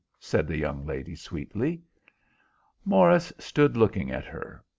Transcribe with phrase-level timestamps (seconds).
[0.19, 1.79] said the young lady, sweetly.
[2.83, 4.63] Morris stood looking at her.